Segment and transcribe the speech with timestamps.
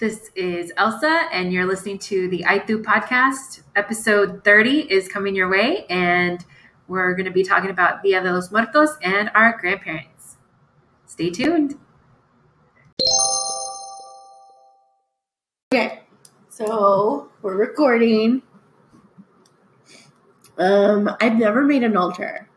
[0.00, 3.60] This is Elsa, and you're listening to the Aitu podcast.
[3.76, 6.42] Episode 30 is coming your way, and
[6.88, 10.38] we're going to be talking about Dia de los Muertos and our grandparents.
[11.04, 11.78] Stay tuned.
[15.74, 16.00] Okay,
[16.48, 18.40] so we're recording.
[20.56, 22.48] Um, I've never made an altar.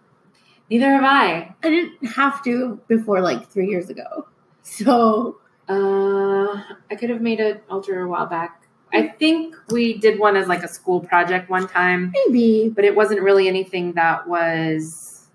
[0.69, 1.53] Neither have I.
[1.61, 4.29] I didn't have to before like three years ago.
[4.61, 8.61] So Uh, I could have made an altar a while back.
[8.91, 12.95] I think we did one as like a school project one time, maybe but it
[12.95, 15.27] wasn't really anything that was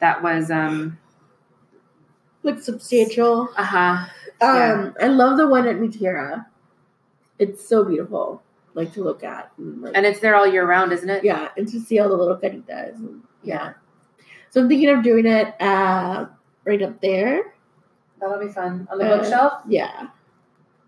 [0.00, 0.98] that was um
[2.42, 3.48] like substantial.
[3.56, 4.06] uh huh
[4.40, 4.90] Um, Yeah.
[5.00, 6.46] I love the one at Mi Tierra.
[7.38, 8.42] It's so beautiful,
[8.74, 9.52] like to look at.
[9.58, 11.22] And, like, and it's there all year round, isn't it?
[11.24, 12.98] yeah, and to see all the little caritas.
[12.98, 13.74] And, yeah.
[14.50, 16.26] So I'm thinking of doing it uh,
[16.64, 17.54] right up there.
[18.22, 19.62] That'll be fun on the Uh, bookshelf.
[19.68, 20.06] Yeah.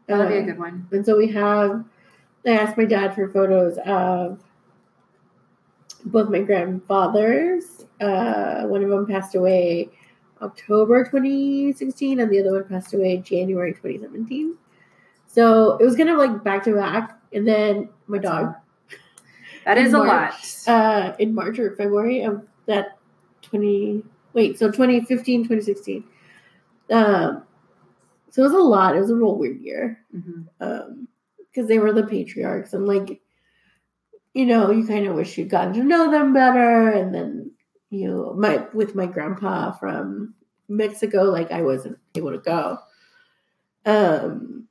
[0.07, 0.87] That'll be a Um, good one.
[0.93, 1.85] And so we have,
[2.47, 4.39] I asked my dad for photos of
[6.07, 7.87] both my grandfathers.
[8.01, 9.91] Uh, one of them passed away
[10.43, 14.55] October 2016, and the other one passed away January 2017.
[15.27, 17.19] So it was kind of like back to back.
[17.33, 18.55] And then my dog
[19.65, 20.35] That is in a lot.
[20.69, 22.99] Uh, in March or February of that
[23.43, 24.05] 20,
[24.35, 26.05] wait, so 2015, 2016.
[26.91, 27.43] Um,
[28.31, 28.97] so it was a lot.
[28.97, 30.47] It was a real weird year Mhm.
[30.61, 33.21] um because they were the patriarchs and like
[34.35, 37.51] you know you kind of wish you'd gotten to know them better and then
[37.91, 40.35] you my with my grandpa from
[40.69, 42.77] mexico like i wasn't able to go
[43.87, 44.67] um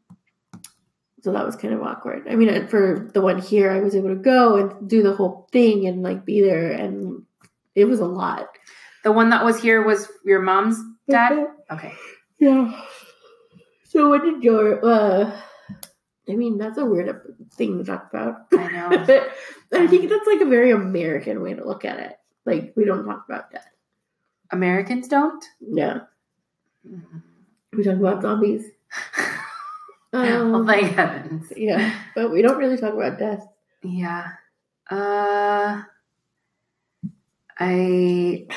[1.21, 3.95] so that was kind of awkward i mean uh, for the one here i was
[3.95, 7.23] able to go and do the whole thing and like be there and
[7.75, 8.47] it was a lot
[9.03, 10.77] The one that was here was your mom's
[11.09, 11.47] dad.
[11.71, 11.93] Okay.
[12.39, 12.81] yeah
[13.85, 15.31] so what did your uh
[16.29, 17.21] i mean that's a weird
[17.53, 18.89] thing to talk about I know.
[19.73, 22.17] I think that's like a very American way to look at it.
[22.45, 23.67] Like we don't talk about death.
[24.51, 25.43] Americans don't.
[25.59, 26.01] Yeah,
[27.73, 28.65] we talk about zombies.
[30.13, 31.51] oh Um, thank heavens.
[31.57, 33.45] yeah, but we don't really talk about death.
[33.81, 34.33] Yeah.
[34.89, 35.81] Uh
[37.59, 38.47] I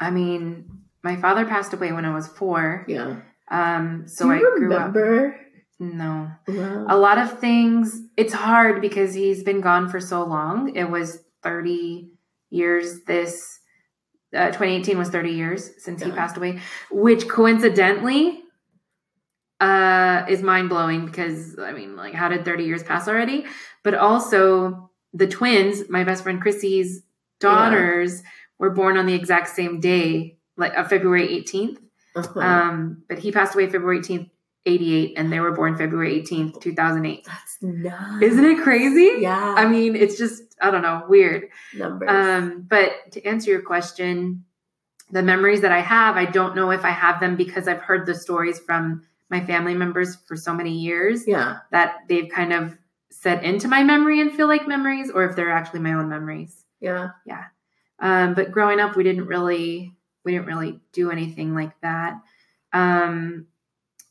[0.00, 0.70] I mean,
[1.02, 2.84] my father passed away when I was 4.
[2.88, 3.20] Yeah.
[3.50, 5.40] Um so I grew up remember?
[5.80, 6.30] No.
[6.48, 6.86] Wow.
[6.88, 10.74] A lot of things it's hard because he's been gone for so long.
[10.74, 12.10] It was 30
[12.50, 13.60] years this
[14.34, 16.60] uh, 2018 was 30 years since he passed away,
[16.90, 18.42] which coincidentally
[19.60, 23.46] uh is mind-blowing because I mean, like how did 30 years pass already?
[23.82, 27.02] But also the twins, my best friend Chrissy's
[27.40, 28.22] daughters
[28.58, 31.78] were born on the exact same day, like uh, February 18th.
[32.14, 32.40] Uh-huh.
[32.40, 34.28] Um, but he passed away February 18th,
[34.66, 37.24] 88, and they were born February 18th, 2008.
[37.24, 38.22] that's nuts.
[38.22, 39.22] Isn't it crazy?
[39.22, 39.54] Yeah.
[39.56, 41.48] I mean, it's just, I don't know, weird.
[41.74, 42.10] numbers.
[42.10, 44.44] Um, but to answer your question,
[45.10, 48.04] the memories that I have, I don't know if I have them because I've heard
[48.04, 51.58] the stories from my family members for so many years yeah.
[51.70, 52.76] that they've kind of
[53.10, 56.64] set into my memory and feel like memories, or if they're actually my own memories.
[56.80, 57.10] Yeah.
[57.26, 57.44] Yeah.
[58.00, 59.94] Um, but growing up, we didn't really
[60.28, 62.20] we didn't really do anything like that.
[62.74, 63.46] Um,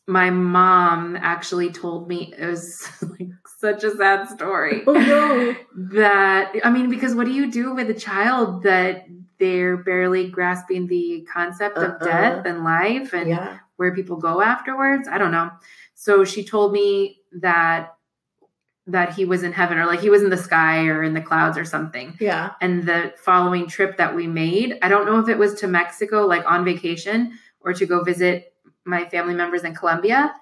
[0.07, 2.89] my mom actually told me it was
[3.19, 3.29] like
[3.59, 5.55] such a sad story Oh no.
[5.91, 9.05] that I mean, because what do you do with a child that
[9.39, 12.05] they're barely grasping the concept of Uh-uh.
[12.05, 13.59] death and life and yeah.
[13.75, 15.07] where people go afterwards?
[15.07, 15.51] I don't know.
[15.93, 17.96] So she told me that
[18.87, 21.21] that he was in heaven or like he was in the sky or in the
[21.21, 22.51] clouds or something Yeah.
[22.61, 26.25] and the following trip that we made i don't know if it was to mexico
[26.25, 28.53] like on vacation or to go visit
[28.85, 30.33] my family members in colombia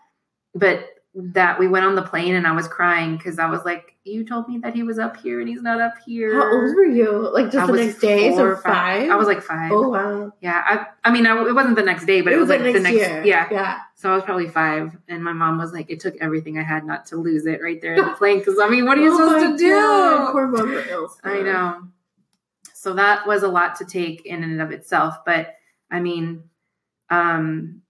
[0.54, 3.96] but that we went on the plane and i was crying because i was like
[4.04, 6.76] you told me that he was up here and he's not up here How old
[6.76, 7.30] were you?
[7.34, 8.36] Like just I the next day?
[8.36, 9.10] So or five?
[9.10, 10.32] i was like five Oh wow.
[10.42, 12.80] yeah i i mean I, it wasn't the next day but it, was, like the
[12.80, 13.24] next year.
[13.26, 13.80] yeah Yeah.
[13.96, 16.86] so i was probably five and my mom was like it took everything i had
[16.86, 19.14] not to lose it right there in the plane because i mean what are you
[19.14, 21.20] Oh supposed to do Poor Elsa.
[21.24, 21.88] I know.
[22.74, 25.16] So that was a lot to take in and of itself.
[25.26, 25.56] But
[25.90, 26.44] I mean,
[27.10, 27.82] um,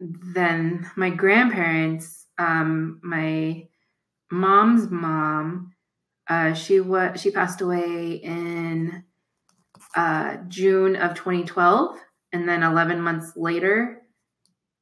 [0.00, 3.66] then my grandparents, um, my
[4.30, 5.72] mom's mom,
[6.28, 9.04] uh, she was she passed away in
[9.96, 11.96] uh, June of 2012,
[12.32, 14.02] and then 11 months later,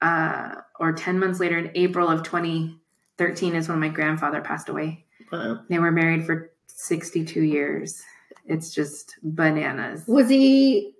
[0.02, 5.04] uh, or 10 months later, in April of 2013, is when my grandfather passed away.
[5.32, 5.60] Wow.
[5.68, 8.02] They were married for 62 years.
[8.46, 10.04] It's just bananas.
[10.06, 10.92] Was he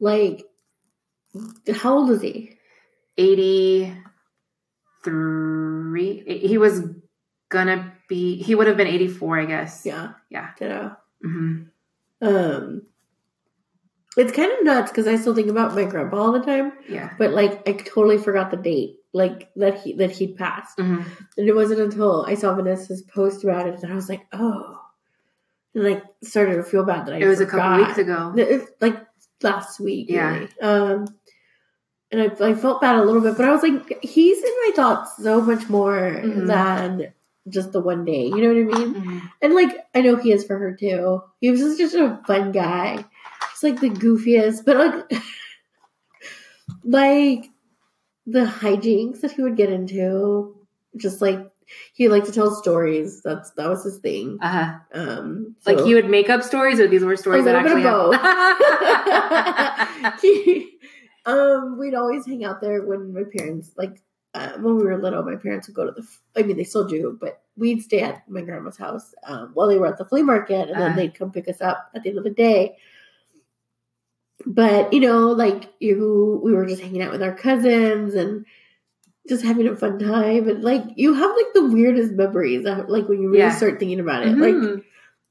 [0.00, 0.44] like
[1.74, 2.56] how old is he?
[5.06, 6.82] 83, he was
[7.48, 10.12] gonna be he would have been 84 i guess Yeah.
[10.30, 10.50] Yeah.
[10.58, 10.96] Ditto.
[11.22, 11.62] hmm
[12.20, 12.82] Um,
[14.16, 17.10] it's kind of nuts because I still think about my grandpa all the time, yeah
[17.18, 21.02] but like I totally forgot the date, like that he that he'd passed, hmm
[21.36, 24.80] and it wasn't until I saw Vanessa's post about it that I was like, oh,
[25.74, 28.70] and like started to feel bad that I it was a couple weeks ago It's
[28.80, 28.96] like
[29.42, 30.30] last week, Yeah.
[30.30, 30.48] really.
[30.62, 31.06] Um,
[32.12, 34.72] and I, I felt bad a little bit, but I was like, he's in my
[34.76, 36.46] thoughts so much more Mhm.
[36.46, 37.12] than
[37.48, 38.26] just the one day.
[38.26, 38.94] You know what I mean?
[38.94, 39.22] Mhm.
[39.42, 41.22] And like, I know he is for her too.
[41.40, 43.04] He was just, just a fun guy.
[43.52, 45.22] He's like the goofiest, but like,
[46.84, 47.50] like
[48.26, 50.56] the hijinks that he would get into,
[50.96, 51.38] just like
[51.94, 53.22] he liked to tell stories.
[53.22, 54.38] That's that was his thing.
[54.40, 57.86] uh-huh Um, like he would make up stories or these were stories that little bit
[57.86, 58.14] of
[60.04, 60.75] actually he,
[61.26, 64.00] um, we'd always hang out there when my parents, like,
[64.34, 66.06] uh, when we were little, my parents would go to the,
[66.36, 69.78] I mean, they still do, but we'd stay at my grandma's house um, while they
[69.78, 70.96] were at the flea market, and then Uh.
[70.96, 72.76] they'd come pick us up at the end of the day.
[74.44, 78.44] But, you know, like, you, we were just hanging out with our cousins and
[79.28, 80.48] just having a fun time.
[80.48, 83.56] And, like, you have, like, the weirdest memories, of, like, when you really Yeah.
[83.56, 84.38] start thinking about it.
[84.38, 84.84] Like, Mhm.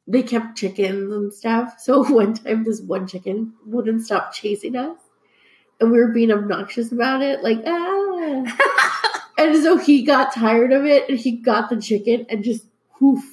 [0.07, 1.75] they kept chickens and stuff.
[1.79, 4.97] So one time, this one chicken wouldn't stop chasing us,
[5.79, 9.21] and we were being obnoxious about it, like ah.
[9.37, 12.65] and so he got tired of it, and he got the chicken and just
[12.97, 13.23] poof.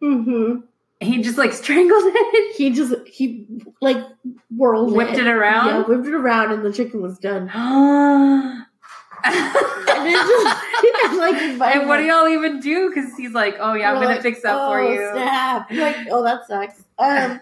[0.00, 0.56] hmm
[1.00, 3.46] he just like strangled it He just he
[3.80, 3.98] like
[4.50, 7.48] whirled whipped it Yeah, around Yeah, whipped it around, and the chicken was done.
[9.24, 11.18] And and it's just
[11.58, 12.88] like, and what do y'all even do?
[12.88, 15.70] Because he's like, "Oh yeah, I'm gonna like, fix that for "Oh, you." Snap.
[15.72, 16.84] You're like, oh, that sucks.
[17.00, 17.40] Um,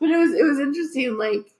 [0.00, 1.16] but it was it was interesting.
[1.16, 1.52] Like,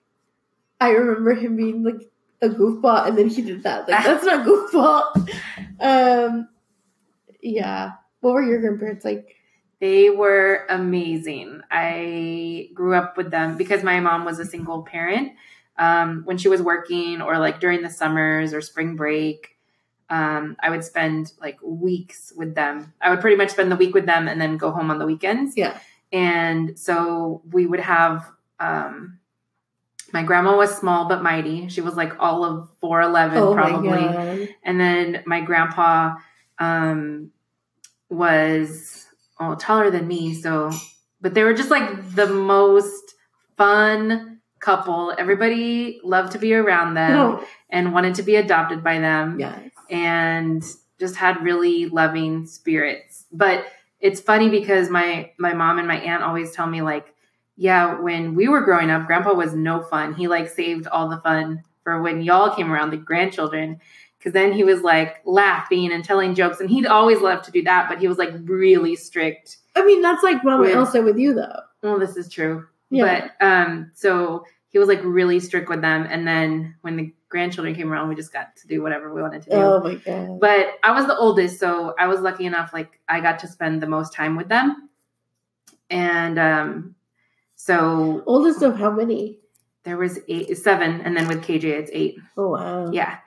[0.80, 2.10] I remember him being like
[2.40, 3.88] a goofball, and then he did that.
[3.88, 5.30] Like, that's not goofball.
[5.80, 6.48] Um,
[7.40, 7.92] yeah.
[8.18, 9.36] What were your grandparents like?
[9.80, 11.60] They were amazing.
[11.70, 15.34] I grew up with them because my mom was a single parent.
[15.76, 19.56] Um, when she was working, or like during the summers or spring break,
[20.10, 22.92] um, I would spend like weeks with them.
[23.00, 25.06] I would pretty much spend the week with them and then go home on the
[25.06, 25.56] weekends.
[25.56, 25.78] Yeah.
[26.12, 28.28] And so we would have.
[28.58, 29.17] Um,
[30.12, 31.68] my grandma was small but mighty.
[31.68, 34.54] She was like all of four eleven, Oh probably.
[34.62, 36.14] And then my grandpa
[36.58, 37.30] um,
[38.08, 39.06] was
[39.40, 40.34] oh, taller than me.
[40.34, 40.70] So,
[41.20, 43.14] but they were just like the most
[43.56, 45.14] fun couple.
[45.16, 49.70] Everybody loved to be around them Oh, and wanted to be adopted by them yes.
[49.90, 50.64] and
[50.98, 53.26] just had really loving spirits.
[53.30, 53.66] But
[54.00, 57.14] it's funny because my my mom and my aunt always tell me like,
[57.60, 60.14] yeah, when we were growing up, grandpa was no fun.
[60.14, 63.80] He like saved all the fun for when y'all came around, the grandchildren.
[64.22, 67.62] Cause then he was like laughing and telling jokes, and he'd always love to do
[67.62, 69.58] that, but he was like really strict.
[69.76, 71.60] I mean, that's like Mama With- Elsa with you, though.
[71.82, 72.66] Well, this is true.
[72.90, 73.28] Yeah.
[73.40, 77.74] But um, so he was like really strict with them, and then when the grandchildren
[77.74, 79.56] came around, we just got to do whatever we wanted to do.
[79.56, 80.40] oh my god.
[80.40, 82.72] But I was the oldest, so I was lucky enough.
[82.72, 84.88] Like I got to spend the most time with them,
[85.90, 86.94] and um,
[87.58, 89.40] so Oldest of how many?
[89.88, 92.18] there was eight, seven, and then with KJ, it's eight.
[92.36, 92.90] Oh wow.
[92.92, 93.18] Yeah.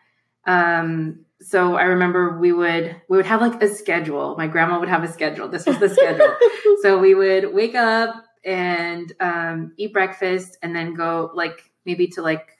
[0.45, 4.35] Um, so I remember we would we would have like a schedule.
[4.37, 5.47] My grandma would have a schedule.
[5.47, 6.35] This was the schedule.
[6.83, 8.13] so we would wake up
[8.45, 12.57] and um, eat breakfast, and then go like maybe to like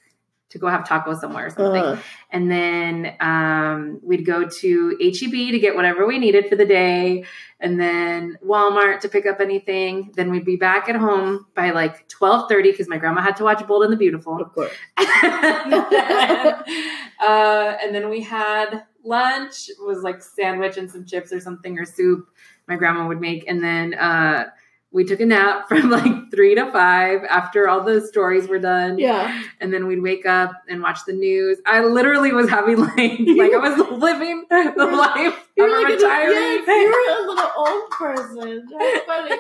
[0.51, 1.84] to go have tacos somewhere or something.
[1.84, 2.00] Uh,
[2.31, 7.25] And then um, we'd go to HEB to get whatever we needed for the day,
[7.60, 10.12] and then Walmart to pick up anything.
[10.15, 13.43] Then we'd be back at home by like twelve thirty because my grandma had to
[13.43, 14.41] watch Bold and the Beautiful.
[14.41, 14.72] of course.
[14.98, 16.53] and, then,
[17.22, 19.70] uh, and then we had lunch.
[19.70, 22.27] It was like sandwich and some chips or something or soup.
[22.67, 24.46] My grandma would make, and then uh,
[24.93, 29.00] we took a nap from like three to five after all the stories were done
[29.00, 29.41] Yeah.
[29.62, 31.60] and then we'd wake up and watch the news.
[31.65, 35.93] I literally was having like like I was living the life of You're a like
[35.93, 36.31] a, retiree.
[36.31, 38.67] yes, you're a little old person.
[38.77, 39.36] That's funny.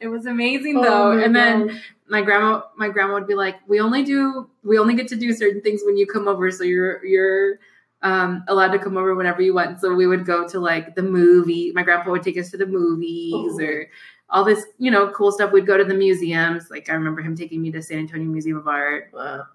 [0.00, 1.18] It was amazing Oh though.
[1.22, 5.08] and then my grandma my grandma would be like, "We only do we only get
[5.08, 7.58] to do certain things when you come over, so you're you're
[8.00, 11.02] um, allowed to come over whenever you want." So we would go to like the
[11.02, 11.72] movie.
[11.74, 13.60] My grandpa would take us to the movies Oh.
[13.64, 13.86] or
[14.30, 15.52] all this, you know, cool stuff.
[15.52, 16.70] We'd go to the museums.
[16.70, 19.10] Like I remember him taking me to San Antonio Museum of Art.
[19.12, 19.46] Wow.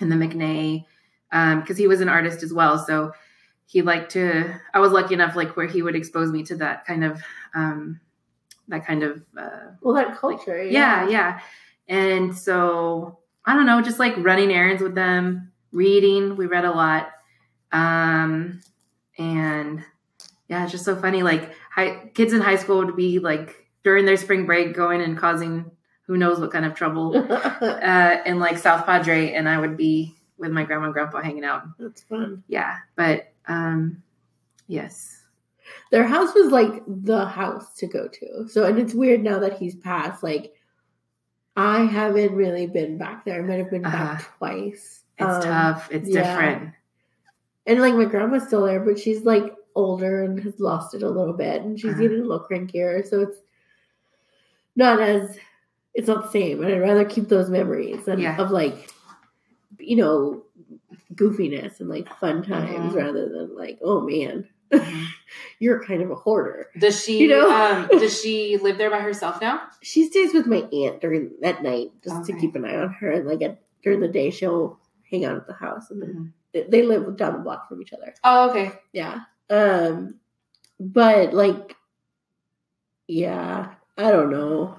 [0.00, 0.84] and the McNay
[1.30, 2.78] because he was an artist as well.
[2.78, 3.12] So
[3.66, 4.54] he liked to.
[4.74, 7.20] I was lucky enough, like where he would expose me to that kind of
[7.54, 8.00] um,
[8.68, 10.62] that kind of uh, Well, that culture.
[10.62, 11.40] yeah, yeah.
[11.88, 16.36] And so I don't know, just like running errands with them, reading.
[16.36, 17.10] We read a lot,
[17.72, 18.60] um,
[19.18, 19.84] and
[20.48, 21.22] Yeah, it's just so funny.
[21.22, 25.16] Like high, kids in high school would be like during their spring break going and
[25.18, 25.70] causing
[26.02, 27.16] who knows what kind of trouble
[27.60, 31.44] uh, in like South Padre, and I would be with my grandma and grandpa hanging
[31.44, 31.62] out.
[31.78, 32.42] That's fun.
[32.48, 34.02] Yeah, but um,
[34.66, 35.22] yes,
[35.92, 38.48] Their house was like the house to go to.
[38.48, 40.22] So, and it's weird now that he's passed.
[40.22, 40.52] Like,
[41.56, 43.42] I haven't really been back there.
[43.42, 44.24] I might have been back Uh-huh.
[44.38, 45.04] twice.
[45.18, 45.88] it's Um, tough.
[45.92, 46.22] It's yeah.
[46.22, 46.72] different.
[47.66, 51.08] And like my grandma's still there, but she's like older and has lost it a
[51.10, 52.00] little bit, and she's Uh-huh.
[52.02, 53.06] getting a little crankier.
[53.06, 53.38] So it's
[54.76, 55.36] not as
[55.94, 56.62] it's not the same.
[56.62, 58.36] And I'd rather keep those memories and Yeah.
[58.40, 58.90] of like
[59.78, 60.42] you know
[61.14, 62.96] goofiness and like fun times Mhm.
[62.96, 65.06] rather than like oh man, Mhm.
[65.58, 66.68] you're kind of a hoarder.
[66.78, 67.18] Does she?
[67.18, 67.50] You know?
[67.50, 69.62] um, does she live there by herself now?
[69.82, 73.10] She stays with my aunt during at night just to keep an eye on her,
[73.10, 74.78] and like at, during the day she'll
[75.10, 76.32] hang out at the house, and then Mhm.
[76.52, 78.14] they- they live down the block from each other.
[78.22, 78.72] Oh, okay.
[78.92, 79.20] Yeah.
[79.48, 80.14] Um
[80.78, 81.76] but like
[83.08, 84.76] yeah, I don't know.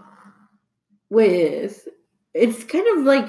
[1.09, 1.87] With
[2.33, 3.27] it's kind of like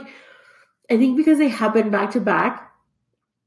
[0.90, 2.70] I think because they happened back to back,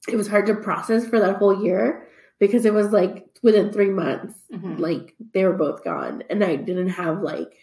[0.10, 2.08] it was hard to process for that whole year
[2.40, 4.80] because it was like within 3 months Mhm.
[4.80, 7.54] like they were both gone and I didn't have like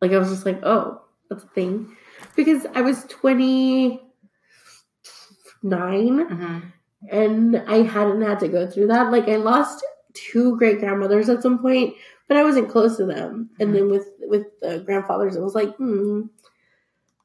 [0.00, 1.96] like I was just like, "Oh, that's a thing."
[2.34, 4.00] Because I was 29
[6.28, 6.62] Mhm.
[7.10, 9.12] and I hadn't had to go through that.
[9.12, 9.84] Like I lost
[10.14, 11.94] two great grandmothers at some point,
[12.32, 13.50] but I wasn't close to them.
[13.60, 16.22] And then with with the grandfathers, it was like, hmm.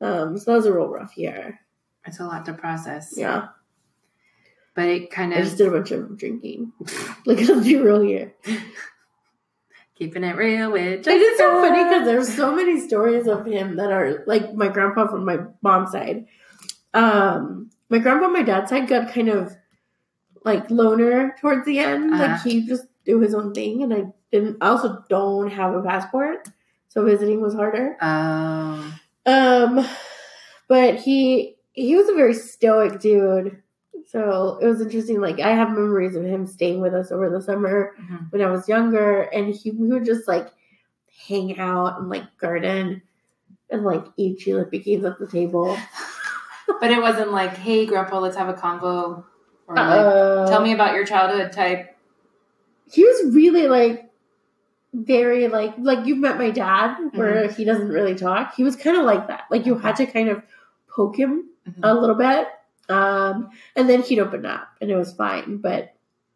[0.02, 1.62] Um, so that was a real rough year.
[2.06, 3.14] It's a lot to process.
[3.16, 3.48] Yeah,
[4.76, 6.74] but it kind I of just did a bunch of drinking.
[7.26, 8.34] like let's be real here.
[9.96, 11.08] keeping it real with.
[11.08, 14.68] It is so funny because there's so many stories of him that are like my
[14.68, 16.26] grandpa from my mom's side.
[16.94, 19.56] Um, my grandpa on my dad's side got kind of
[20.44, 22.12] like loner towards the end.
[22.12, 22.44] Like Uh-huh.
[22.50, 24.58] he just do his own thing, and I didn't.
[24.62, 26.48] I also don't have a passport,
[26.88, 27.98] so visiting was harder.
[28.02, 28.94] Oh.
[29.26, 29.88] Um,
[30.68, 33.62] but he he was a very stoic dude.
[34.08, 35.20] So it was interesting.
[35.20, 38.32] Like I have memories of him staying with us over the summer Mhm.
[38.32, 40.48] when I was younger, and he we would just like
[41.28, 43.02] hang out and like garden
[43.70, 45.78] and like eat chili at the table.
[46.82, 49.24] But it wasn't like, hey, Grandpa, let's have a convo.
[49.68, 51.96] Or like, Uh, tell me about your childhood type.
[52.92, 54.07] He was really like
[55.06, 58.56] very like like you met my dad where he doesn't really talk.
[58.56, 59.44] He was kind of like that.
[59.52, 60.42] Like you had to kind of
[60.90, 61.80] poke him Mhm.
[61.84, 62.48] a little bit.
[62.90, 65.58] Um, and then he'd open up and it was fine.
[65.58, 65.94] But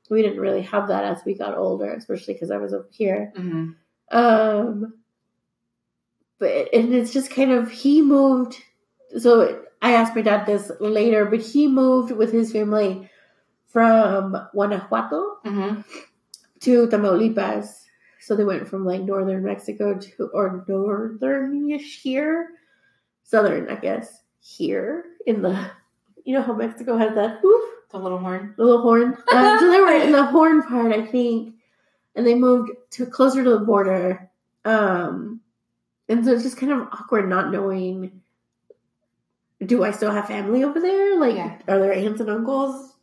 [0.09, 3.31] we didn't really have that as we got older, especially because I was over here.
[3.35, 3.75] Mhm.
[4.11, 4.93] Um,
[6.39, 8.57] but and it's just kind of he moved.
[9.17, 13.09] So I asked my dad this later, but he moved with his family
[13.67, 15.85] from Guanajuato Mhm.
[16.61, 17.85] to Tamaulipas.
[18.21, 22.49] So they went from like northern Mexico to or northern-ish here,
[23.23, 25.69] southern, I guess, here in the.
[26.23, 28.53] You know how Mexico has that whoop, The little horn.
[28.55, 29.17] the little horn.
[29.31, 31.55] Uh, so they were in the horn part, I think,
[32.15, 34.29] and they moved to closer to the border.
[34.63, 35.41] Um,
[36.07, 38.21] and so it's just kind of awkward not knowing.
[39.65, 41.19] Do I still have family over there?
[41.19, 41.57] Like, Yeah.
[41.67, 42.93] are there aunts and uncles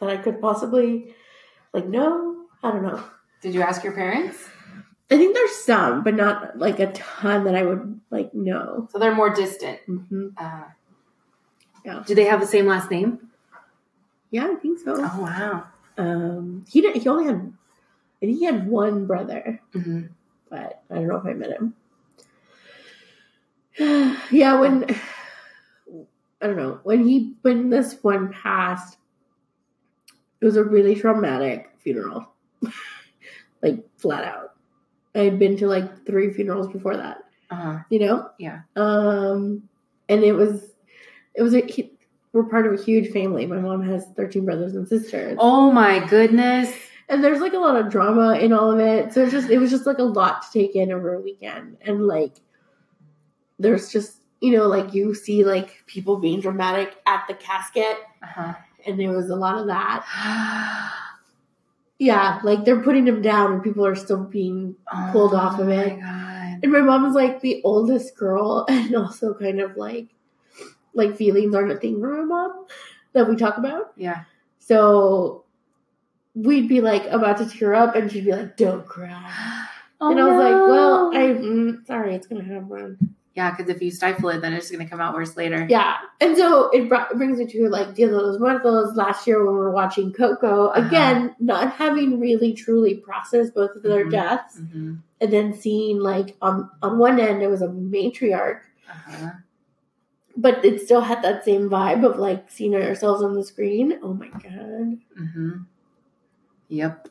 [0.00, 1.14] that I could possibly
[1.72, 2.46] like know?
[2.64, 3.02] I don't know.
[3.40, 4.36] Did you ask your parents?
[5.10, 8.88] I think there's some, but not like a ton that I would like know.
[8.92, 9.80] So they're more distant.
[9.86, 10.64] hmm Uh,
[11.84, 12.02] Yeah.
[12.06, 13.30] Do they have the same last name?
[14.30, 14.94] Yeah, I think so.
[14.96, 15.66] Oh, wow.
[15.98, 17.52] Um, he did, he only had,
[18.22, 19.60] I think he had one brother.
[19.72, 20.02] hmm
[20.48, 21.74] but I don't know if I met him.
[24.30, 24.84] yeah, when
[26.42, 28.96] I don't know when he when this one passed,
[30.40, 32.32] it was a really traumatic funeral,
[33.62, 34.54] like flat out.
[35.14, 37.18] I had been to like three funerals before that,
[37.50, 37.78] Uh-huh.
[37.90, 38.30] you know.
[38.38, 38.60] Yeah.
[38.76, 39.62] Um,
[40.08, 40.70] and it was
[41.34, 41.92] it was a he-
[42.32, 43.44] we're part of a huge family.
[43.46, 46.72] My mom has thirteen brothers and sisters Oh, my goodness.
[47.08, 49.58] and there's like a lot of drama in all of it so it's just it
[49.58, 52.36] was just like a lot to take in over a weekend and like
[53.58, 58.54] there's just you know like you see like people being dramatic at the casket Uh-huh.
[58.86, 60.04] and there was a lot of that
[62.00, 64.74] yeah like they're putting him down and people are still being
[65.12, 65.96] Pulled off of Oh, it.
[65.98, 66.60] my God.
[66.64, 70.08] and my mom is like the oldest girl and also kind of like
[70.94, 72.66] like feelings aren't a thing for my mom
[73.12, 74.24] that we talk about Yeah.
[74.58, 75.44] so
[76.34, 79.66] we'd be like about to tear up and she'd be like don't cry
[80.02, 81.10] Oh, and I was like, well.
[81.14, 83.14] I'm mm, sorry, it's gonna happen.
[83.34, 85.64] Yeah, because if you stifle it, then it's going to come out worse later.
[85.70, 89.44] Yeah, and so it, brought, brings me to like Dia de los Muertos last year
[89.44, 90.66] when we were watching Coco.
[90.66, 90.86] Uh-huh.
[90.86, 94.10] Again, not having really truly processed both of their Mhm.
[94.10, 98.60] deaths, hmm and then seeing like on on one end it was a matriarch,
[98.90, 99.30] Uh-huh.
[100.36, 103.98] but it still had that same vibe of like seeing ourselves on the screen.
[104.02, 104.98] Oh my god!
[105.16, 105.52] hmm
[106.68, 107.08] Yep.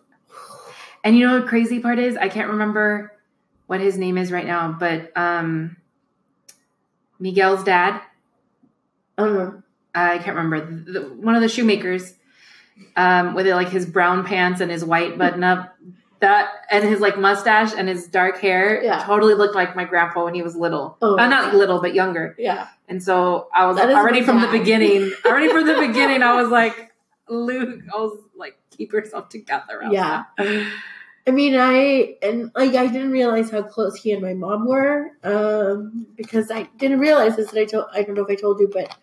[1.03, 2.17] And you know what crazy part is?
[2.17, 3.13] I can't remember
[3.67, 5.77] what his name is right now, but um,
[7.19, 8.01] Miguel's dad.
[9.17, 9.49] I.
[9.93, 10.61] I can't remember
[10.91, 12.13] the, one of the shoemakers
[12.95, 15.75] um, with like his brown pants and his white button up.
[16.19, 19.03] That and his like mustache and his dark hair Yeah.
[19.05, 20.97] totally looked like my grandpa when he was little.
[21.01, 22.35] Oh, uh, not little, but younger.
[22.37, 25.13] Yeah, And so I was already from the beginning.
[25.25, 26.91] Already from the beginning, I was like,
[27.29, 27.83] Luke.
[27.93, 29.81] I was like, keep yourself together.
[29.81, 29.93] Elsa.
[30.37, 30.69] yeah.
[31.29, 35.11] I mean, I and like I didn't realize how close he and my mom were
[35.23, 37.51] um, because I didn't realize this.
[37.51, 38.97] And I told I don't know if I told you, but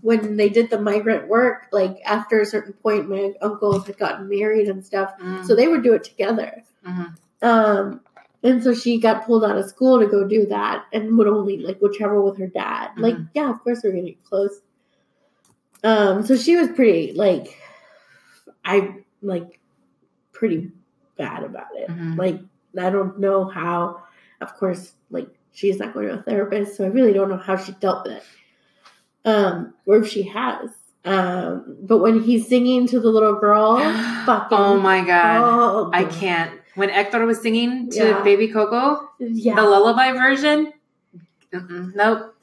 [0.00, 4.26] when they did the migrant work, like after a certain point, my uncles had gotten
[4.26, 6.64] married and stuff, Mm, so they would do it together.
[6.86, 7.14] mhm.
[7.42, 8.00] Um,
[8.42, 11.58] and so she got pulled out of school to go do that, and would only
[11.58, 12.92] like would travel with her dad.
[12.96, 14.62] Like, yeah, of course we're getting close.
[15.84, 17.54] Um, so she was pretty like,
[18.64, 19.60] I like
[20.32, 20.72] pretty
[21.20, 21.88] bad about it.
[21.90, 22.16] Mhm.
[22.16, 22.40] Like,
[22.78, 24.02] I don't know how.
[24.40, 27.56] Of course, like she's not going to a therapist, so I really don't know how
[27.56, 28.24] she dealt with it.
[29.24, 30.70] Um, or if she has.
[31.04, 33.78] Um, but when he's singing to the little girl,
[34.26, 36.52] fucking oh my god, oh, I can't.
[36.74, 38.22] When Hector was singing to Yeah.
[38.22, 39.56] Baby Coco, Yeah.
[39.56, 40.72] the lullaby version,
[41.52, 42.34] nope.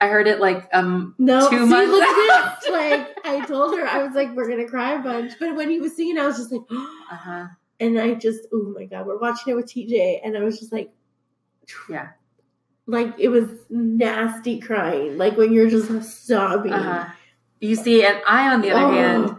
[0.00, 1.90] I heard it like um No, two see, months.
[1.90, 2.70] look at this.
[2.76, 5.32] Like I told her, I was like, we're gonna cry a bunch.
[5.40, 7.46] But when he was singing, I was just like, uh-huh.
[7.80, 10.72] And I just, oh my god, we're watching it with TJ, and I was just
[10.72, 10.90] like,
[11.90, 12.08] Yeah.
[12.86, 16.72] like it was nasty crying, like when you're just sobbing.
[16.72, 17.10] Uh-huh.
[17.60, 19.36] You see, and I, on the other Oh, hand,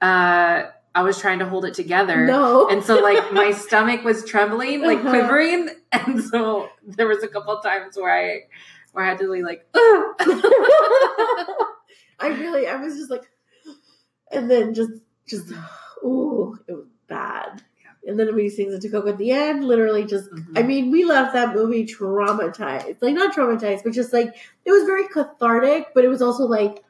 [0.00, 2.24] uh, I was trying to hold it together.
[2.26, 5.10] no, And so, like, my stomach was trembling, like Uh-huh.
[5.10, 8.40] quivering, and so there was a couple of times where I,
[8.92, 9.66] where I had to be like,
[12.20, 13.22] I really, I was just like,
[14.32, 14.92] and then just,
[15.28, 15.52] just,
[16.02, 17.62] oh, it was bad.
[18.06, 20.58] And then when he sings it to Coco at the end, literally just Mhm.
[20.58, 22.96] I mean, we left that movie traumatized.
[23.00, 24.34] Like, not traumatized, but just like,
[24.64, 26.84] it was very cathartic, but it was also like,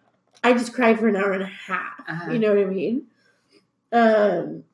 [0.45, 2.01] I just cried for an hour and a half.
[2.09, 2.31] Uh-huh.
[2.31, 3.07] You know what I mean?
[3.93, 4.65] Um,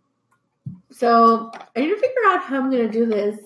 [0.91, 3.39] so I need to figure out how I'm going to do this.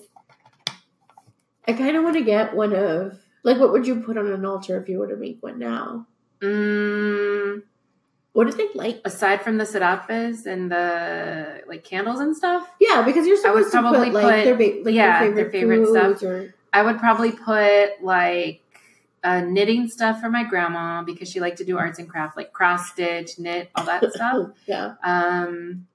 [1.67, 4.43] I kind of want to get one of, like, what would you put on an
[4.45, 6.07] altar if you were to make one now?
[6.41, 7.61] mm,
[8.33, 9.01] What do they like?
[9.05, 13.65] aside from the serapes and the like candles and stuff, Yeah, because you're I would
[13.65, 16.19] supposed to probably put like put- their, ba- like, yeah, their their favorite, favorite foods
[16.19, 16.29] stuff.
[16.29, 18.61] or I would probably put like
[19.23, 22.53] uh, knitting stuff for my grandma because she liked to do arts and craft, like
[22.53, 24.49] cross stitch, knit, all that stuff.
[24.67, 24.93] yeah.
[25.03, 25.87] Um,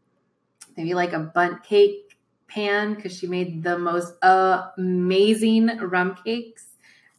[0.77, 2.17] maybe like a Bundt cake
[2.49, 6.67] pan because she made the most amazing rum cakes,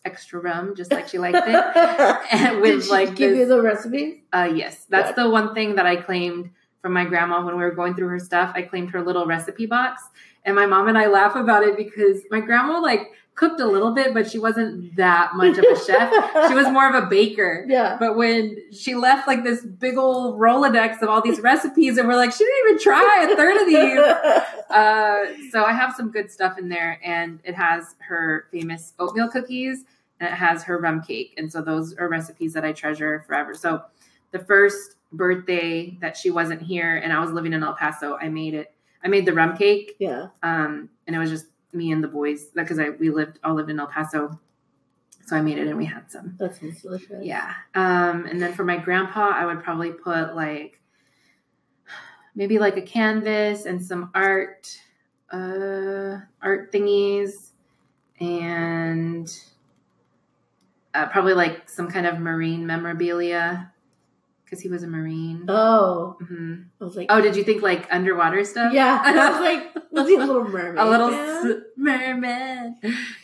[0.06, 1.66] extra rum, just like she liked it.
[2.32, 4.24] And Did with she like give this, you the recipe?
[4.34, 5.26] uh, yes, that's Good.
[5.26, 8.20] the one thing that I claimed from my grandma when we were going through her
[8.20, 8.52] stuff.
[8.56, 10.04] I claimed her little recipe box,
[10.46, 13.94] and my mom and I laugh about it because my grandma like cooked a little
[13.94, 16.10] bit, but she wasn't that much of a chef.
[16.48, 17.66] She was more of a baker.
[17.76, 17.98] Yeah.
[18.00, 22.16] But when she left like this big old Rolodex of all these recipes, and we're
[22.16, 24.44] like, she didn't even try a third of these.
[24.68, 29.30] Uh, so I have some good stuff in there, and it has her famous oatmeal
[29.30, 29.86] cookies,
[30.20, 33.54] and it has her rum cake, and so those are recipes that I treasure forever.
[33.54, 33.84] So
[34.32, 38.30] the first birthday that she wasn't here, and I was living in El Paso, I
[38.30, 38.74] made it.
[39.04, 40.28] I made the rum cake, yeah.
[40.42, 43.70] um, and it was just me and the boys because I we lived all lived
[43.70, 44.40] in El Paso,
[45.26, 46.36] so I made it and we had some.
[46.40, 47.24] That sounds delicious.
[47.24, 47.54] Yeah.
[47.74, 50.80] Um, and then for my grandpa, I would probably put like
[52.36, 54.78] maybe like a canvas and some art,
[55.32, 57.52] uh, art thingies,
[58.20, 59.32] and
[60.96, 63.72] uh, probably like some kind of marine memorabilia
[64.44, 65.46] because he was a marine.
[65.50, 68.74] Oh, hmm I was like, Oh, did you think like underwater stuff?
[68.74, 69.02] yeah.
[69.06, 70.80] I was like, was he a little mermaid?
[70.80, 71.48] a little man?
[71.52, 72.78] s- merman.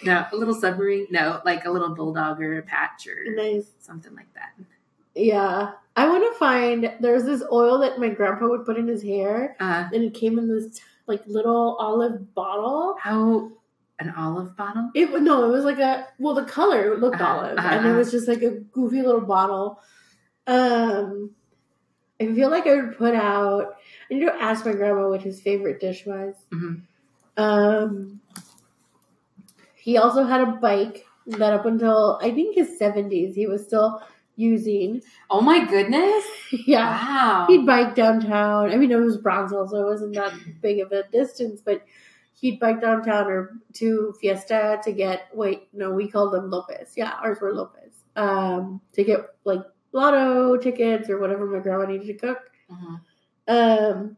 [0.04, 1.08] No, a little submarine.
[1.12, 3.68] No, like a little bulldog or a patch or nice.
[3.80, 4.54] something like that.
[5.14, 6.94] Yeah, I want to find.
[7.02, 10.40] There's this oil that my grandpa would put in his hair, Uh, and it came
[10.40, 12.96] in this like little olive bottle.
[13.00, 13.52] how
[14.02, 14.90] an olive bottle?
[14.96, 17.90] It no, it was like a well, the color looked Uh-huh, olive, uh-huh, and it
[17.90, 17.98] uh-huh.
[18.00, 19.80] was just like a goofy little bottle.
[20.48, 21.32] Um,
[22.20, 23.76] I feel like I would put out.
[24.10, 26.36] I need to ask my grandma what his favorite dish was.
[26.52, 26.82] Mhm.
[27.38, 28.20] Um,
[29.76, 34.02] he also had a bike that up until I think his seventies, he was still
[34.36, 35.02] using.
[35.30, 36.26] Oh my goodness!
[36.68, 37.46] Yeah, Wow.
[37.48, 38.72] he'd bike downtown.
[38.72, 41.82] I mean, it was Brownsville, so it wasn't that big of a distance, but
[42.42, 45.28] he'd bike downtown or to Fiesta to get.
[45.34, 46.94] Wait, no, we called them Lopez.
[46.98, 47.94] Yeah, ours were Lopez.
[48.16, 49.62] Um, to get like
[49.94, 52.40] lotto tickets or whatever my grandma needed to cook.
[52.70, 53.00] Mhm.
[53.48, 54.18] Um,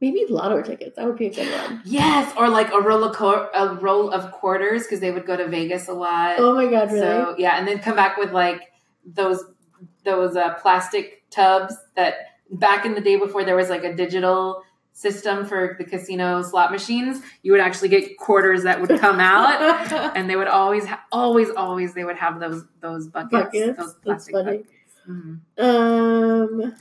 [0.00, 0.96] maybe lotto tickets.
[0.96, 1.82] That would be a good one.
[1.84, 5.48] Yes, or like a roll of a roll of quarters because they would go to
[5.48, 6.36] Vegas a lot.
[6.38, 7.00] Oh my god, really?
[7.00, 8.62] So yeah, and then come back with like
[9.04, 9.44] those
[10.04, 12.14] those uh, plastic tubs that
[12.50, 16.70] back in the day before there was like a digital system for the casino slot
[16.70, 21.02] machines, you would actually get quarters that would come out, and they would always ha-
[21.10, 23.78] always always they would have those those buckets, Buckets?
[23.78, 24.56] those That's plastic funny.
[24.58, 24.72] buckets.
[25.08, 25.40] Mhm.
[25.58, 26.74] Um,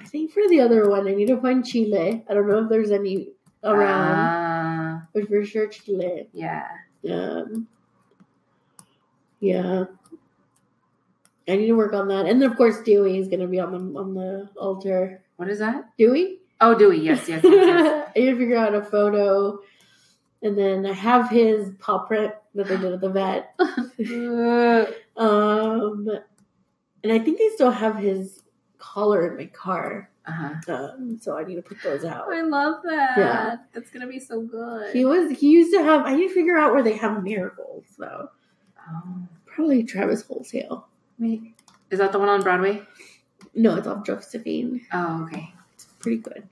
[0.00, 2.24] I think for the other one, I need to find Chile.
[2.28, 3.28] I don't know if there's any
[3.64, 6.28] around, Ah, but for sure Chile.
[6.32, 6.66] yeah.
[7.10, 7.66] Um,
[9.40, 9.84] yeah,
[11.48, 12.26] I need to work on that.
[12.26, 15.22] And then of course Dewey is going to be on the on the altar.
[15.36, 15.90] What is that?
[15.98, 16.38] Dewey.
[16.62, 17.00] Oh, Dewey.
[17.00, 17.52] Yes, yes, yes.
[17.52, 18.08] yes.
[18.16, 19.58] I need to figure out a photo,
[20.42, 23.54] and then I have his paw print that they did at the vet.
[25.14, 26.08] Um,
[27.04, 28.42] and I think they still have his
[28.78, 30.08] collar in my car.
[30.26, 30.72] uh-huh.
[30.72, 32.32] Um, so I need to put those out.
[32.32, 33.18] I love that.
[33.18, 33.56] Yeah.
[33.74, 34.94] That's gonna be so good.
[34.94, 36.06] He was he used to have.
[36.06, 38.30] I need to figure out where they have miracles though.
[38.88, 39.28] oh.
[39.44, 40.88] Probably Travis Wholesale.
[41.18, 41.42] Wait,
[41.90, 42.82] is that the one on Broadway?
[43.54, 44.80] No, it's off Josephine.
[44.94, 45.52] Oh, okay.
[46.02, 46.48] Pretty good.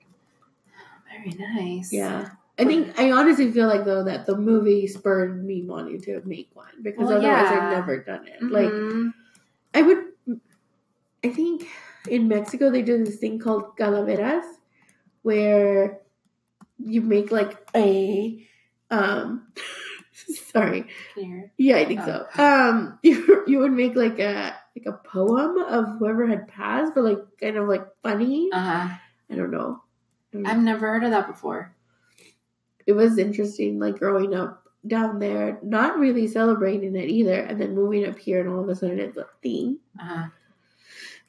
[1.09, 1.91] Very nice.
[1.93, 2.29] Yeah.
[2.57, 6.49] I think I honestly feel like though that the movie spurred me wanting to make
[6.53, 7.67] one because Well, otherwise yeah.
[7.69, 8.41] I'd never done it.
[8.43, 9.13] Like Mhm.
[9.73, 10.03] I would
[11.23, 11.65] I think
[12.07, 14.45] in Mexico they do this thing called calaveras
[15.23, 15.99] where
[16.79, 18.45] you make like a
[18.91, 19.47] um
[20.53, 20.85] sorry.
[21.15, 21.51] Can you hear it?
[21.57, 22.27] Yeah, I think Oh.
[22.35, 22.43] so.
[22.43, 27.03] Um you you would make like a like a poem of whoever had passed, but
[27.03, 28.49] like kind of like funny.
[28.53, 28.95] Uh-huh.
[29.31, 29.81] I don't know.
[30.45, 31.75] I've never heard of that before.
[32.87, 37.75] it was interesting like growing up down there, not really celebrating it either, and then
[37.75, 39.79] moving up here and all of a sudden it's a thing.
[39.99, 40.27] Uh-huh.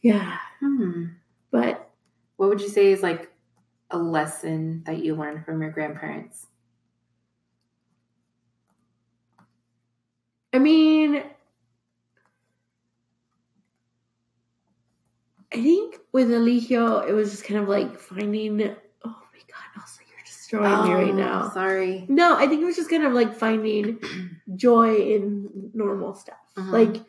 [0.02, 0.38] Yeah.
[0.60, 1.04] Hmm.
[1.50, 1.88] But
[2.36, 3.30] What would you say is like
[3.90, 6.48] a lesson that you learned from your grandparents?
[10.52, 11.22] I mean
[15.52, 20.00] I think with Eligio, it was just kind of like finding oh my god, also
[20.08, 21.44] you're destroying me right now.
[21.46, 22.06] Oh, Sorry.
[22.08, 23.98] No, I think it was just kind of like finding
[24.56, 26.36] joy in normal stuff.
[26.56, 26.70] Uh-huh.
[26.70, 27.02] Like,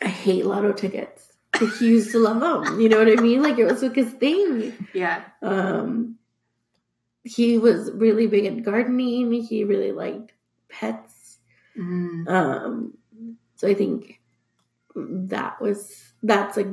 [0.00, 1.26] I hate lotto tickets.
[1.60, 2.80] Like, he used to love them.
[2.80, 3.42] You know what I mean?
[3.42, 4.72] Like, it was like his thing.
[4.94, 5.22] Yeah.
[5.42, 6.16] Um,
[7.24, 9.32] he was really big at gardening.
[9.32, 10.32] He really liked
[10.68, 11.38] pets.
[11.76, 12.28] Mm.
[12.28, 12.94] Um,
[13.56, 14.19] so I think
[14.94, 16.68] that was that's like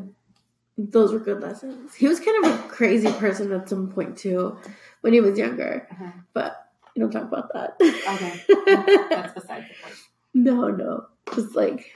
[0.77, 1.95] those were good lessons.
[1.95, 4.57] He was kind of a crazy person at some point too,
[5.01, 5.87] when he was younger.
[5.91, 6.11] Uh-huh.
[6.33, 7.75] But we don't talk about that.
[7.81, 9.05] Okay.
[9.09, 9.95] That's beside the point.
[10.33, 11.91] no, no, just like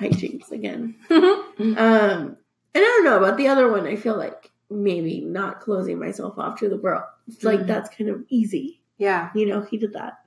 [0.00, 0.94] hijinks again.
[1.60, 3.84] Um, and I don't know about the other one.
[3.86, 7.02] I feel like maybe not closing myself off to the world.
[7.26, 7.66] It's like Mhm.
[7.66, 8.80] that's kind of easy.
[8.98, 9.30] yeah.
[9.34, 10.20] You know, he did that.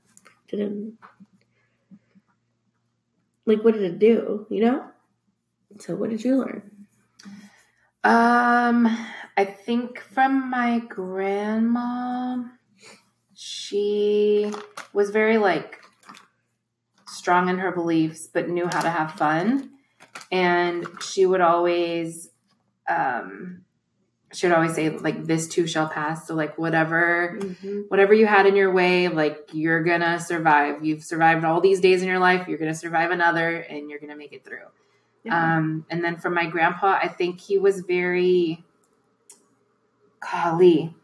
[0.49, 0.97] Didn't
[3.45, 4.45] like what did it do?
[4.49, 4.85] You know.
[5.79, 6.71] So what did you learn?
[8.03, 8.87] Um,
[9.37, 12.43] I think from my grandma,
[13.35, 14.51] she
[14.93, 15.81] was very like
[17.07, 19.71] strong in her beliefs, but knew how to have fun.
[20.31, 22.29] And she would always,
[22.89, 23.63] um,
[24.33, 27.37] she would always say like, "This too shall pass." So like, whatever,
[27.89, 30.83] whatever you had in your way, like you're gonna survive.
[30.85, 32.47] You've survived all these days in your life.
[32.47, 34.67] You're gonna survive another, and you're gonna make it through.
[35.29, 38.63] Um, and then from my grandpa, I think he was very,
[40.31, 40.95] golly,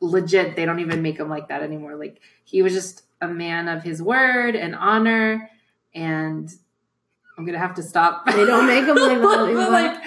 [0.00, 0.56] legit.
[0.56, 1.96] They don't even make him like that anymore.
[1.96, 5.50] Like he was just a man of his word and honor.
[5.94, 6.52] And
[7.38, 8.26] I'm gonna have to stop.
[8.26, 9.70] They don't make 'em like that anymore.
[9.70, 10.02] Like,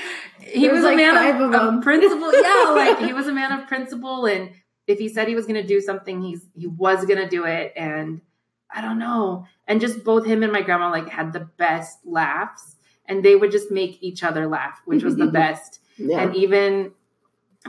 [0.49, 2.31] he was like a man of, of principle.
[2.33, 4.51] Yeah, like he was a man of principle, and
[4.87, 7.73] if he said he was gonna do something, he's he was gonna do it.
[7.75, 8.21] And
[8.73, 9.45] I don't know.
[9.67, 13.51] And just both him and my grandma like had the best laughs, and they would
[13.51, 15.79] just make each other laugh, which was the best.
[15.97, 16.21] yeah.
[16.21, 16.91] And even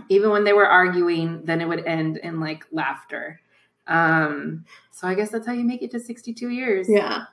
[0.08, 3.40] even when they were arguing, then it would end in like laughter.
[3.88, 6.88] Um, so I guess that's how you make it to 62 years.
[6.90, 7.24] yeah,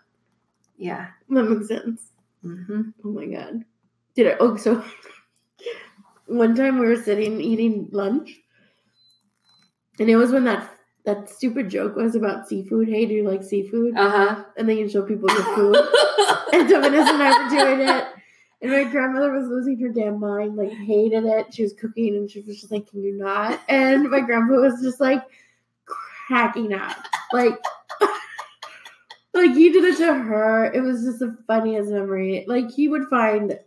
[0.78, 1.08] Yeah.
[1.30, 2.12] that makes sense.
[2.42, 3.66] hmm Oh my god.
[4.16, 4.38] Did I?
[4.40, 4.82] Oh, so
[6.28, 8.36] one time we were sitting eating lunch,
[10.00, 10.72] and it was when that
[11.06, 12.90] that stupid joke was about seafood.
[12.90, 13.96] Hey, do you like seafood?
[13.96, 14.44] Uh huh.
[14.58, 15.76] and then you show people your food.
[16.54, 18.06] and so Vanessa and I were doing it.
[18.62, 21.54] And my grandmother was losing her damn mind, like hated it.
[21.54, 23.60] She was cooking and she was just like, Can you not?
[23.70, 25.24] And my grandpa was just like
[25.86, 26.98] cracking up.
[27.32, 27.60] Like
[29.34, 30.72] like he did it to her.
[30.74, 32.46] It was just the funniest memory.
[32.48, 33.60] Like he would find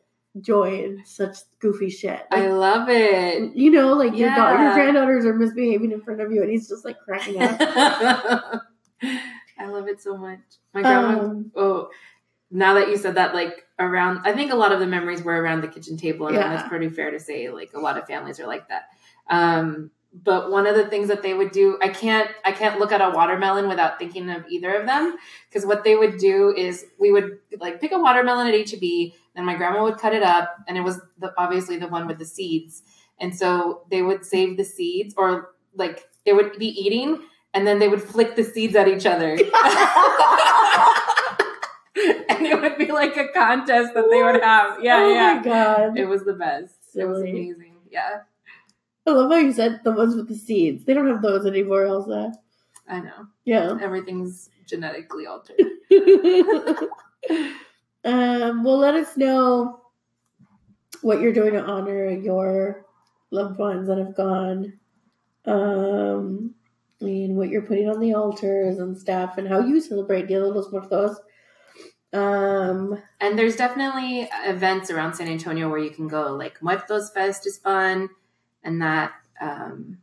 [0.42, 2.20] joy in such goofy shit.
[2.30, 3.54] Like, I love it.
[3.56, 6.68] you know, like your da- your granddaughters are misbehaving in front of you and he's
[6.68, 7.56] just like cracking up.
[9.60, 10.40] I love it so much.
[10.74, 11.20] My grandma.
[11.20, 11.90] Um, oh,
[12.50, 15.40] now that you said that, like around, I think a lot of the memories were
[15.40, 16.48] around the kitchen table, and Yeah.
[16.48, 17.50] that's pretty fair to say.
[17.50, 18.84] Like a lot of families are like that.
[19.28, 22.92] Um, but one of the things that they would do, I can't, I can't look
[22.92, 25.16] at a watermelon without thinking of either of them,
[25.48, 29.44] because what they would do is we would like pick a watermelon at HEB, and
[29.46, 32.24] my grandma would cut it up, and it was the, obviously the one with the
[32.24, 32.82] seeds,
[33.20, 37.20] and so they would save the seeds, or like they would be eating,
[37.54, 39.38] and then they would flick the seeds at each other.
[42.28, 44.82] and it would be like a contest that they would have.
[44.82, 45.34] Yeah, oh yeah.
[45.34, 45.98] my god.
[45.98, 46.74] It was the best.
[46.94, 47.74] It was amazing.
[47.90, 48.20] Yeah,
[49.08, 50.84] I love how you said the ones with the seeds.
[50.84, 52.32] They don't have those anymore, Elsa.
[52.88, 53.26] I know.
[53.44, 53.78] Yeah.
[53.80, 55.60] Everything's genetically altered.
[58.04, 59.80] um, well, let us know
[61.02, 62.86] what you're doing to honor your
[63.30, 64.72] loved ones that have gone.
[65.44, 66.54] Um,
[67.00, 70.48] and what you're putting on the altars and stuff, and how you celebrate Dia de
[70.48, 71.16] los Muertos.
[72.12, 76.34] Um, And there's definitely events around San Antonio where you can go.
[76.34, 78.08] Like Muertos Fest is fun,
[78.62, 79.98] and that um,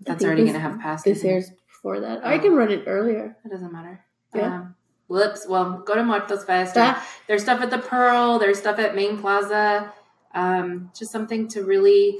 [0.00, 1.04] that's already going to have passed.
[1.04, 2.24] this year's before that.
[2.26, 2.38] I Oh.
[2.40, 3.36] can run it earlier.
[3.44, 4.04] It doesn't matter.
[4.34, 4.54] Yeah.
[4.56, 4.74] Um,
[5.06, 5.46] whoops.
[5.48, 6.74] Well, go to Muertos Fest.
[6.74, 8.38] That, There's stuff at the Pearl.
[8.38, 9.92] There's stuff at Main Plaza.
[10.34, 12.18] Um, just something to really,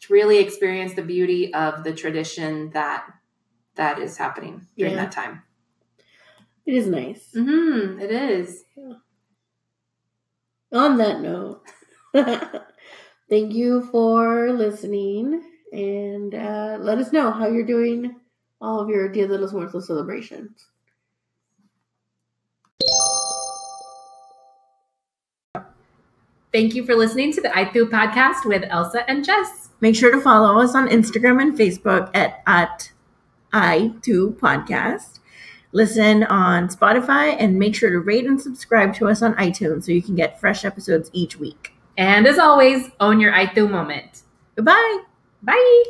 [0.00, 3.04] to really experience the beauty of the tradition that
[3.74, 5.04] that is happening during Yeah.
[5.04, 5.42] that time.
[6.64, 7.28] it is nice.
[7.36, 8.64] Mm-hmm, It is.
[10.72, 11.62] On that note,
[13.28, 18.16] thank you for listening and uh, let us know how you're doing
[18.60, 20.66] all of your Dia de los Muertos celebrations.
[26.52, 29.68] Thank you for listening to the ITU podcast with Elsa and Jess.
[29.82, 32.92] Make sure to follow us on Instagram and Facebook at, at
[33.52, 35.20] i2 podcast.
[35.72, 39.92] Listen on Spotify and make sure to rate and subscribe to us on iTunes so
[39.92, 41.75] you can get fresh episodes each week.
[41.96, 44.22] And as always, own your ITU moment.
[44.54, 45.02] Goodbye.
[45.42, 45.84] Bye.